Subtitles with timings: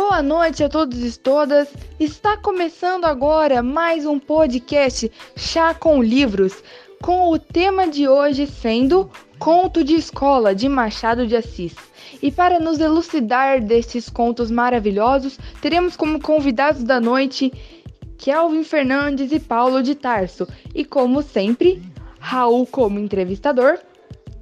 [0.00, 1.68] Boa noite a todos e todas.
[1.98, 6.62] Está começando agora mais um podcast Chá com Livros,
[7.02, 11.74] com o tema de hoje sendo Conto de Escola de Machado de Assis.
[12.22, 17.52] E para nos elucidar destes contos maravilhosos, teremos como convidados da noite
[18.18, 20.46] Kelvin Fernandes e Paulo de Tarso.
[20.76, 21.82] E como sempre,
[22.20, 23.80] Raul como entrevistador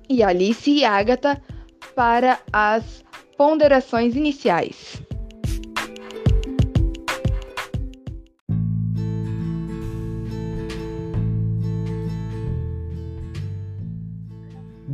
[0.06, 1.42] e Alice e Agatha
[1.94, 3.02] para as
[3.38, 5.05] ponderações iniciais.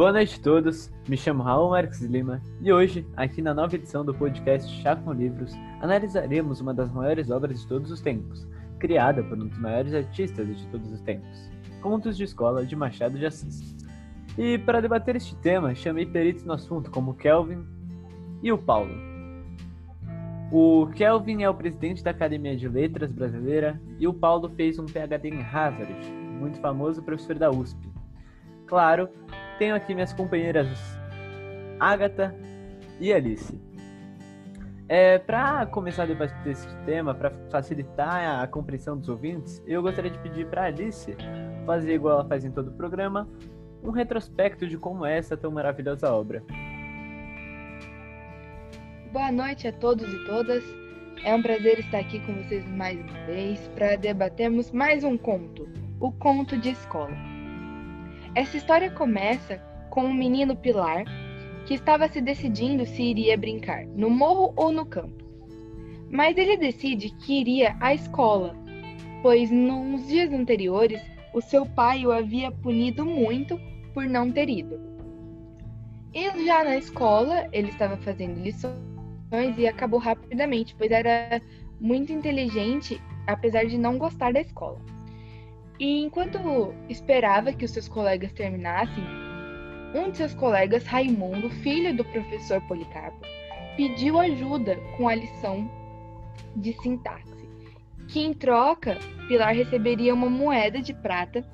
[0.02, 4.04] Boa noite a todos, me chamo Raul Marques Lima e hoje, aqui na nova edição
[4.04, 8.44] do podcast Chá com Livros, analisaremos uma das maiores obras de todos os tempos,
[8.80, 11.48] criada por um dos maiores artistas de todos os tempos,
[11.80, 13.76] Contos de Escola de Machado de Assis.
[14.36, 17.64] E para debater este tema, chamei peritos no assunto como Kelvin
[18.42, 18.92] e o Paulo.
[20.50, 24.84] O Kelvin é o presidente da Academia de Letras brasileira e o Paulo fez um
[24.84, 25.94] PhD em Harvard,
[26.40, 27.88] muito famoso professor da USP.
[28.66, 29.08] Claro,
[29.62, 30.66] tenho aqui minhas companheiras
[31.78, 32.34] Agatha
[32.98, 33.56] e Alice.
[34.88, 40.10] É, para começar a debater esse tema, para facilitar a compreensão dos ouvintes, eu gostaria
[40.10, 41.16] de pedir para Alice
[41.64, 43.28] fazer igual ela faz em todo o programa,
[43.84, 46.42] um retrospecto de como é essa tão maravilhosa obra.
[49.12, 50.64] Boa noite a todos e todas.
[51.22, 55.68] É um prazer estar aqui com vocês mais uma vez para debatermos mais um conto,
[56.00, 57.31] o conto de escola.
[58.34, 59.58] Essa história começa
[59.90, 61.04] com um menino Pilar
[61.66, 65.22] que estava se decidindo se iria brincar no morro ou no campo.
[66.10, 68.56] Mas ele decide que iria à escola,
[69.22, 71.00] pois nos dias anteriores
[71.34, 73.60] o seu pai o havia punido muito
[73.92, 74.80] por não ter ido.
[76.14, 78.74] E já na escola, ele estava fazendo lições
[79.58, 81.40] e acabou rapidamente, pois era
[81.78, 84.80] muito inteligente, apesar de não gostar da escola.
[85.82, 86.38] E enquanto
[86.88, 89.02] esperava que os seus colegas terminassem,
[89.92, 93.18] um de seus colegas, Raimundo, filho do professor Policarpo,
[93.76, 95.68] pediu ajuda com a lição
[96.54, 97.48] de sintaxe,
[98.06, 101.44] que em troca Pilar receberia uma moeda de prata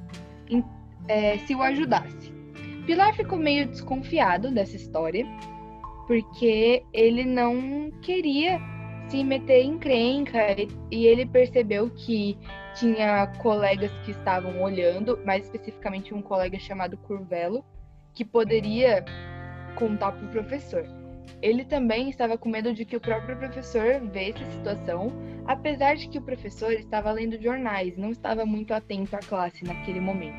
[1.08, 2.30] é, se o ajudasse.
[2.84, 5.24] Pilar ficou meio desconfiado dessa história,
[6.06, 8.60] porque ele não queria
[9.08, 10.38] se meter em crenca
[10.90, 12.38] e ele percebeu que
[12.74, 17.64] tinha colegas que estavam olhando, mais especificamente um colega chamado Curvelo,
[18.14, 19.04] que poderia
[19.76, 20.84] contar para o professor.
[21.40, 25.12] Ele também estava com medo de que o próprio professor visse a situação,
[25.46, 30.00] apesar de que o professor estava lendo jornais, não estava muito atento à classe naquele
[30.00, 30.36] momento.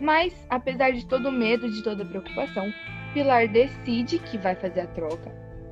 [0.00, 2.72] Mas, apesar de todo o medo, de toda a preocupação,
[3.12, 5.30] Pilar decide que vai fazer a troca,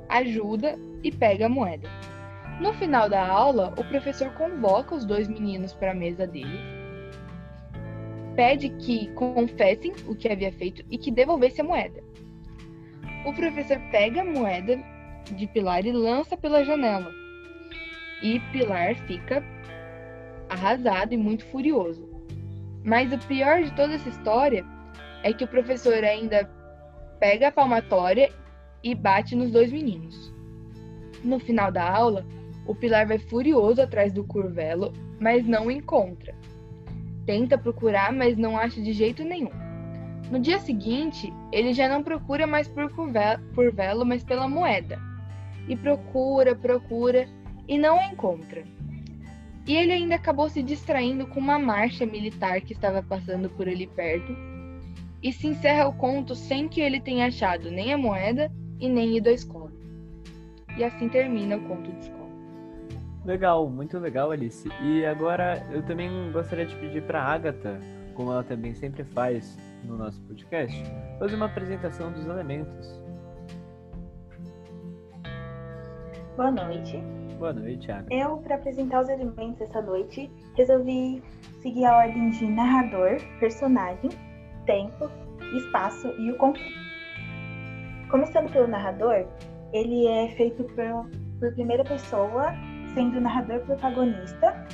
[0.09, 1.89] ajuda e pega a moeda.
[2.61, 6.59] No final da aula, o professor convoca os dois meninos para a mesa dele,
[8.35, 12.03] pede que confessem o que havia feito e que devolvesse a moeda.
[13.25, 14.79] O professor pega a moeda
[15.33, 17.11] de Pilar e lança pela janela.
[18.23, 19.45] E Pilar fica
[20.49, 22.09] arrasado e muito furioso.
[22.85, 24.65] Mas o pior de toda essa história
[25.23, 26.49] é que o professor ainda
[27.19, 28.31] pega a palmatória
[28.83, 30.33] e bate nos dois meninos.
[31.23, 32.27] No final da aula,
[32.67, 36.35] o Pilar vai furioso atrás do Curvelo, mas não o encontra.
[37.27, 39.51] Tenta procurar, mas não acha de jeito nenhum.
[40.31, 44.99] No dia seguinte, ele já não procura mais por Curvelo, mas pela moeda.
[45.67, 47.29] E procura, procura
[47.67, 48.65] e não a encontra.
[49.67, 53.87] E ele ainda acabou se distraindo com uma marcha militar que estava passando por ali
[53.87, 54.35] perto.
[55.23, 58.51] E se encerra o conto sem que ele tenha achado nem a moeda
[58.81, 59.71] e nem ido à escola.
[60.77, 62.29] E assim termina o conto de escola.
[63.25, 64.69] Legal, muito legal, Alice.
[64.83, 67.81] E agora eu também gostaria de pedir para a Agatha,
[68.15, 70.83] como ela também sempre faz no nosso podcast,
[71.19, 73.03] fazer uma apresentação dos elementos.
[76.37, 77.03] Boa noite.
[77.39, 78.15] Boa noite, Agatha.
[78.15, 81.23] Eu, para apresentar os elementos essa noite, resolvi
[81.61, 84.11] seguir a ordem de narrador, personagem,
[84.65, 85.11] tempo,
[85.57, 86.88] espaço e o conflito.
[88.11, 89.27] Começando pelo narrador,
[89.71, 92.55] ele é feito por, por primeira pessoa,
[92.95, 94.67] sendo o narrador protagonista,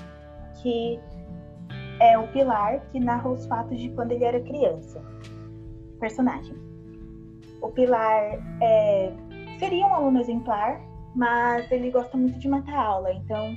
[0.62, 1.00] que
[2.00, 5.02] é o Pilar, que narra os fatos de quando ele era criança.
[5.98, 6.54] Personagem.
[7.60, 9.12] O Pilar é,
[9.58, 10.81] seria um aluno exemplar,
[11.16, 13.52] mas ele gosta muito de matar aula, então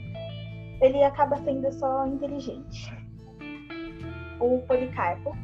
[0.82, 2.92] ele acaba sendo só inteligente.
[4.40, 5.36] O Policarpo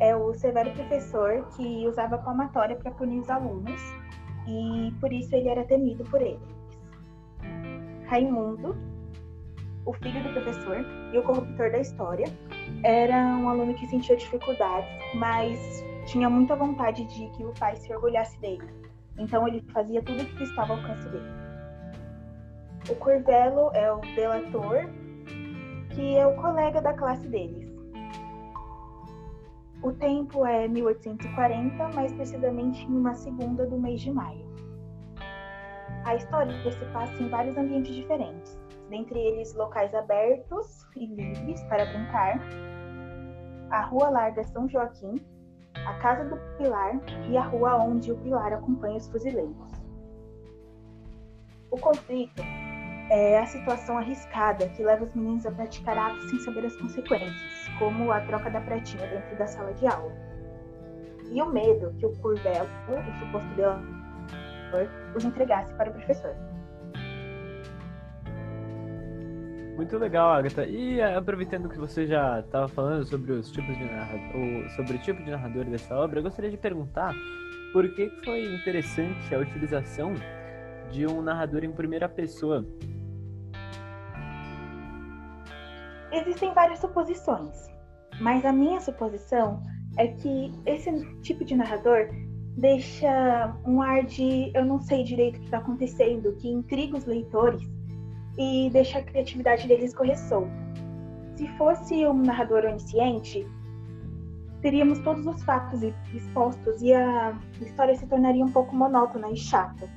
[0.00, 3.80] é o severo professor que usava palmatória para punir os alunos
[4.46, 6.40] e por isso ele era temido por eles.
[8.06, 8.76] Raimundo,
[9.84, 12.26] o filho do professor e o corruptor da história,
[12.84, 17.92] era um aluno que sentia dificuldades, mas tinha muita vontade de que o pai se
[17.92, 18.66] orgulhasse dele.
[19.18, 21.28] Então ele fazia tudo o que estava ao alcance dele.
[22.88, 24.88] O Curvelo é o delator,
[25.90, 27.67] que é o colega da classe deles.
[29.82, 34.44] O tempo é 1840, mais precisamente em uma segunda do mês de maio.
[36.04, 38.58] A história se passa em vários ambientes diferentes,
[38.90, 42.40] dentre eles locais abertos e livres para brincar,
[43.70, 45.24] a Rua Larga São Joaquim,
[45.74, 49.70] a Casa do Pilar e a rua onde o Pilar acompanha os fuzileiros.
[51.70, 52.42] O conflito
[53.10, 57.68] é a situação arriscada que leva os meninos a praticar atos sem saber as consequências,
[57.78, 60.12] como a troca da pratinha dentro da sala de aula.
[61.30, 66.34] E o medo que o Curvelo, o suposto delator, os entregasse para o professor.
[69.76, 70.66] Muito legal, Agatha.
[70.66, 74.98] E eh, aproveitando que você já estava falando sobre os tipos de narrador, sobre o
[74.98, 77.14] tipo de narrador dessa obra, eu gostaria de perguntar
[77.72, 80.14] por que foi interessante a utilização
[80.90, 82.66] de um narrador em primeira pessoa.
[86.12, 87.68] Existem várias suposições,
[88.20, 89.62] mas a minha suposição
[89.96, 90.90] é que esse
[91.20, 92.08] tipo de narrador
[92.56, 97.04] deixa um ar de eu não sei direito o que está acontecendo, que intriga os
[97.04, 97.62] leitores
[98.36, 100.50] e deixa a criatividade deles correr solta.
[101.36, 103.46] Se fosse um narrador onisciente,
[104.60, 105.82] teríamos todos os fatos
[106.12, 109.88] expostos e a história se tornaria um pouco monótona e chata.